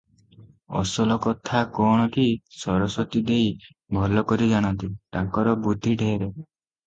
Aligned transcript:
ଅସଲ 0.77 1.17
କଥା 1.25 1.59
କଣ 1.79 2.07
କି, 2.15 2.23
ସରସ୍ୱତୀ 2.61 3.21
ଦେଈ 3.29 3.73
ଭଲ 3.99 4.25
କରି 4.31 4.49
ଜାଣନ୍ତି, 4.53 4.89
ତାଙ୍କର 5.17 5.55
ବୁଦ୍ଧି 5.67 5.93
ଢେର। 6.03 6.31